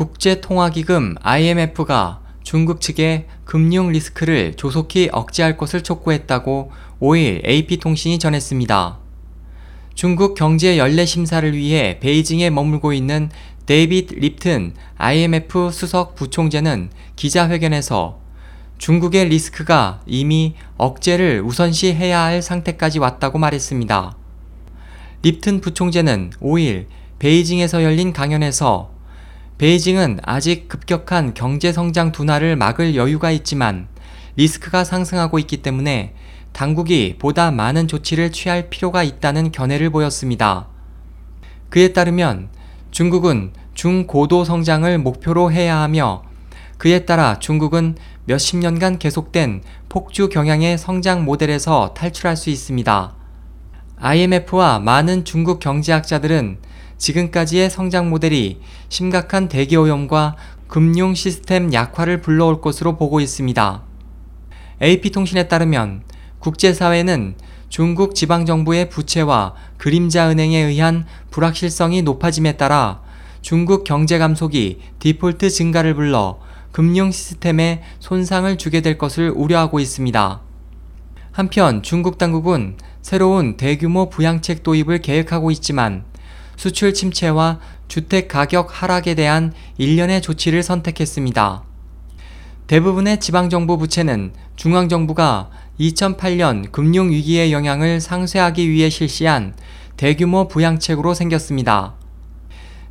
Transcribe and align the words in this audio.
국제통화기금 0.00 1.16
IMF가 1.20 2.20
중국 2.42 2.80
측에 2.80 3.26
금융 3.44 3.92
리스크를 3.92 4.54
조속히 4.54 5.10
억제할 5.12 5.58
것을 5.58 5.82
촉구했다고 5.82 6.72
5일 7.02 7.46
AP통신이 7.46 8.18
전했습니다. 8.18 8.98
중국 9.92 10.36
경제 10.36 10.78
연례 10.78 11.04
심사를 11.04 11.54
위해 11.54 11.98
베이징에 12.00 12.48
머물고 12.48 12.94
있는 12.94 13.28
데이빗 13.66 14.14
립튼 14.14 14.72
IMF 14.96 15.70
수석 15.70 16.14
부총재는 16.14 16.88
기자회견에서 17.16 18.20
중국의 18.78 19.28
리스크가 19.28 20.00
이미 20.06 20.54
억제를 20.78 21.42
우선시 21.44 21.92
해야 21.92 22.22
할 22.22 22.40
상태까지 22.40 23.00
왔다고 23.00 23.36
말했습니다. 23.36 24.16
립튼 25.24 25.60
부총재는 25.60 26.30
5일 26.40 26.86
베이징에서 27.18 27.84
열린 27.84 28.14
강연에서 28.14 28.99
베이징은 29.60 30.20
아직 30.22 30.68
급격한 30.68 31.34
경제 31.34 31.70
성장 31.70 32.12
둔화를 32.12 32.56
막을 32.56 32.96
여유가 32.96 33.30
있지만 33.30 33.88
리스크가 34.36 34.84
상승하고 34.84 35.38
있기 35.40 35.58
때문에 35.58 36.14
당국이 36.52 37.16
보다 37.18 37.50
많은 37.50 37.86
조치를 37.86 38.32
취할 38.32 38.70
필요가 38.70 39.02
있다는 39.02 39.52
견해를 39.52 39.90
보였습니다. 39.90 40.68
그에 41.68 41.92
따르면 41.92 42.48
중국은 42.90 43.52
중고도 43.74 44.46
성장을 44.46 44.96
목표로 44.96 45.52
해야 45.52 45.76
하며 45.76 46.22
그에 46.78 47.04
따라 47.04 47.38
중국은 47.38 47.96
몇십 48.24 48.60
년간 48.60 48.98
계속된 48.98 49.62
폭주 49.90 50.30
경향의 50.30 50.78
성장 50.78 51.26
모델에서 51.26 51.92
탈출할 51.92 52.38
수 52.38 52.48
있습니다. 52.48 53.14
IMF와 53.98 54.78
많은 54.78 55.26
중국 55.26 55.60
경제학자들은 55.60 56.69
지금까지의 57.00 57.70
성장 57.70 58.10
모델이 58.10 58.60
심각한 58.90 59.48
대기 59.48 59.76
오염과 59.76 60.36
금융 60.68 61.14
시스템 61.14 61.72
약화를 61.72 62.20
불러올 62.20 62.60
것으로 62.60 62.96
보고 62.96 63.20
있습니다. 63.20 63.82
AP통신에 64.82 65.48
따르면 65.48 66.02
국제사회는 66.38 67.34
중국 67.68 68.14
지방정부의 68.14 68.90
부채와 68.90 69.54
그림자은행에 69.78 70.58
의한 70.58 71.06
불확실성이 71.30 72.02
높아짐에 72.02 72.56
따라 72.56 73.00
중국 73.42 73.84
경제 73.84 74.18
감속이 74.18 74.80
디폴트 74.98 75.50
증가를 75.50 75.94
불러 75.94 76.38
금융 76.70 77.10
시스템에 77.10 77.82
손상을 77.98 78.56
주게 78.58 78.80
될 78.82 78.98
것을 78.98 79.30
우려하고 79.34 79.80
있습니다. 79.80 80.40
한편 81.32 81.82
중국 81.82 82.18
당국은 82.18 82.76
새로운 83.00 83.56
대규모 83.56 84.10
부양책 84.10 84.62
도입을 84.62 85.00
계획하고 85.00 85.50
있지만 85.52 86.04
수출 86.60 86.92
침체와 86.92 87.58
주택 87.88 88.28
가격 88.28 88.68
하락에 88.70 89.14
대한 89.14 89.54
일련의 89.78 90.20
조치를 90.20 90.62
선택했습니다. 90.62 91.62
대부분의 92.66 93.18
지방정부 93.18 93.78
부채는 93.78 94.34
중앙정부가 94.56 95.48
2008년 95.80 96.70
금융위기의 96.70 97.50
영향을 97.54 98.02
상쇄하기 98.02 98.68
위해 98.68 98.90
실시한 98.90 99.54
대규모 99.96 100.48
부양책으로 100.48 101.14
생겼습니다. 101.14 101.94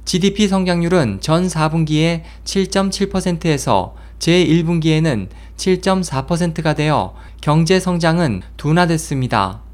GDP 0.03 0.47
성장률은 0.47 1.19
전 1.21 1.45
4분기에 1.45 2.23
7.7%에서 2.45 3.93
제1분기에는 4.17 5.29
7.4%가 5.57 6.73
되어 6.73 7.13
경제 7.39 7.79
성장은 7.79 8.41
둔화됐습니다. 8.57 9.68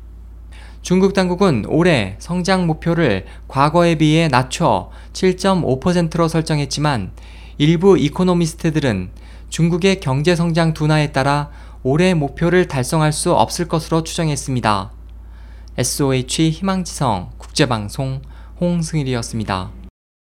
중국 0.86 1.16
당국은 1.16 1.66
올해 1.68 2.16
성장 2.20 2.68
목표를 2.68 3.26
과거에 3.48 3.96
비해 3.96 4.28
낮춰 4.28 4.92
7.5%로 5.14 6.28
설정했지만 6.28 7.10
일부 7.58 7.98
이코노미스트들은 7.98 9.10
중국의 9.50 10.00
경제 10.00 10.36
성장 10.36 10.76
둔화에 10.76 11.12
따라 11.12 11.50
올해 11.82 12.14
목표를 12.14 12.68
달성할 12.68 13.14
수 13.14 13.34
없을 13.34 13.68
것으로 13.68 14.04
추정했습니다. 14.04 14.92
SOH 15.76 16.52
희망지성 16.52 17.32
국제방송 17.40 18.22
홍승일이었습니다. 18.62 19.85